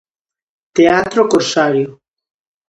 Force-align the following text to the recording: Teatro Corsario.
Teatro 0.77 1.27
Corsario. 1.31 1.89